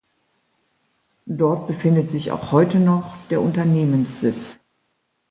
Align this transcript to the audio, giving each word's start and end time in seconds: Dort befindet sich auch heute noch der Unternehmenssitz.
Dort 1.27 1.67
befindet 1.67 2.09
sich 2.09 2.31
auch 2.31 2.51
heute 2.51 2.79
noch 2.79 3.15
der 3.29 3.39
Unternehmenssitz. 3.39 4.57